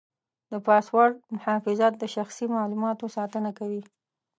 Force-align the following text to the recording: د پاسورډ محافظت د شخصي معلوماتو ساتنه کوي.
د 0.51 0.53
پاسورډ 0.65 1.13
محافظت 1.35 1.93
د 1.97 2.03
شخصي 2.15 2.45
معلوماتو 2.55 3.05
ساتنه 3.15 3.51
کوي. 3.59 3.81